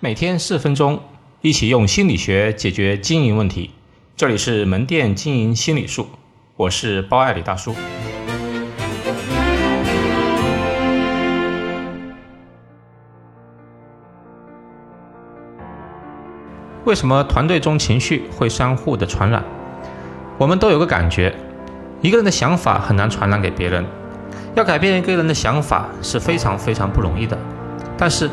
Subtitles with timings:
[0.00, 1.00] 每天四分钟，
[1.40, 3.72] 一起用心理学解决经营问题。
[4.16, 6.06] 这里是门店经营心理术，
[6.54, 7.74] 我是包爱李大叔。
[16.84, 19.42] 为什么团队中情绪会相互的传染？
[20.38, 21.34] 我们都有个感觉，
[22.02, 23.84] 一个人的想法很难传染给别人。
[24.54, 27.36] 要改变一个人的想法是非常非常不容易的，
[27.96, 28.30] 但是。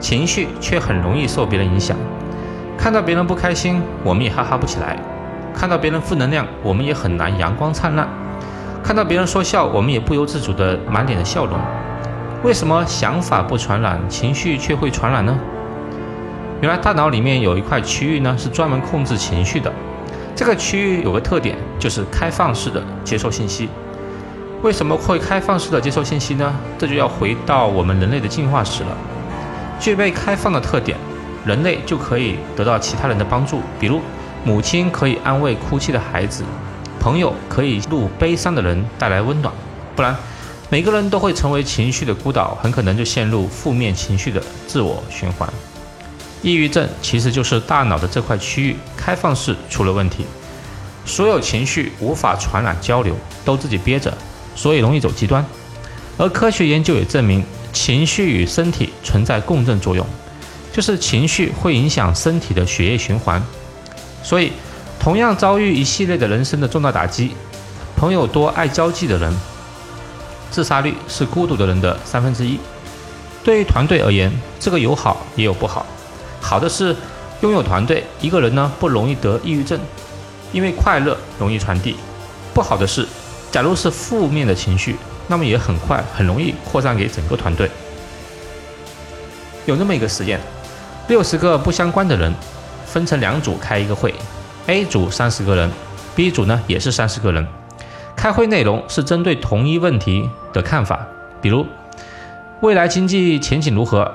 [0.00, 1.96] 情绪却很容易受别人影响，
[2.76, 4.96] 看到别人不开心，我们也哈哈不起来；
[5.54, 8.06] 看到别人负能量，我们也很难阳光灿烂；
[8.82, 11.58] 看到别人说笑，我们也不由自主的满脸的笑容。
[12.42, 15.38] 为什么想法不传染，情绪却会传染呢？
[16.60, 19.72] 原来大脑里面有一块区域呢，是专门控制情绪的。
[20.34, 23.68] 这个区域有个特点，就是开放式的接受信息。
[24.62, 26.52] 为什么会开放式的接受信息呢？
[26.76, 28.88] 这就要回到我们人类的进化史了。
[29.84, 30.96] 具备开放的特点，
[31.44, 33.60] 人类就可以得到其他人的帮助。
[33.78, 34.00] 比如，
[34.42, 36.42] 母亲可以安慰哭泣的孩子，
[36.98, 39.52] 朋友可以路悲伤的人带来温暖。
[39.94, 40.16] 不然，
[40.70, 45.46] 每个人都会成为情绪的孤岛，很可能就陷入负面情绪的自我循环。
[46.40, 50.24] 抑郁症其实就是大脑的这块区域开放式出了问题，
[51.04, 54.10] 所有情绪无法传染交流，都自己憋着，
[54.56, 55.44] 所以容易走极端。
[56.16, 57.44] 而科学研究也证明。
[57.74, 60.06] 情绪与身体存在共振作用，
[60.72, 63.42] 就是情绪会影响身体的血液循环。
[64.22, 64.52] 所以，
[64.98, 67.32] 同样遭遇一系列的人生的重大打击，
[67.96, 69.36] 朋友多、爱交际的人，
[70.50, 72.58] 自杀率是孤独的人的三分之一。
[73.42, 75.84] 对于团队而言，这个有好也有不好。
[76.40, 76.96] 好的是
[77.42, 79.78] 拥有团队，一个人呢不容易得抑郁症，
[80.52, 81.96] 因为快乐容易传递。
[82.54, 83.06] 不好的是，
[83.50, 84.96] 假如是负面的情绪。
[85.26, 87.70] 那么也很快很容易扩散给整个团队。
[89.66, 90.38] 有那么一个实验，
[91.08, 92.32] 六十个不相关的人
[92.84, 94.14] 分成两组开一个会
[94.66, 95.70] ，A 组三十个人
[96.14, 97.46] ，B 组呢也是三十个人。
[98.14, 101.06] 开会内容是针对同一问题的看法，
[101.40, 101.66] 比如
[102.60, 104.10] 未来经济前景如何。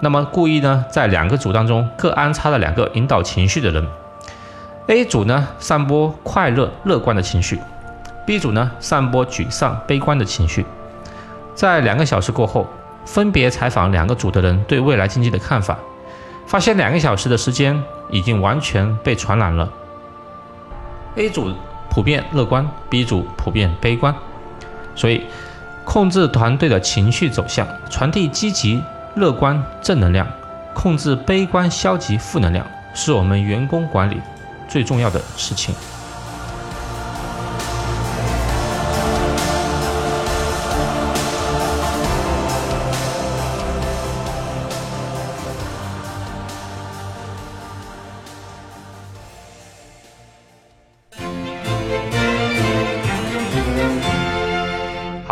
[0.00, 3.86] 那么故意呢在两个组当中各安插了两个引导情绪的人
[4.88, 7.58] ，A 组呢散播快乐乐观的情绪。
[8.26, 10.64] B 组呢，散播沮丧、悲观的情绪。
[11.54, 12.66] 在两个小时过后，
[13.04, 15.78] 分别采访两个组的人对未来经济的看法，
[16.46, 17.80] 发现两个小时的时间
[18.10, 19.68] 已经完全被传染了。
[21.16, 21.54] A 组
[21.90, 24.14] 普遍乐观，B 组普遍悲观。
[24.96, 25.26] 所以，
[25.84, 28.82] 控制团队的情绪走向，传递积极、
[29.16, 30.26] 乐观、正能量，
[30.72, 34.20] 控制悲观、消极、负能量，是我们员工管理
[34.66, 35.74] 最重要的事情。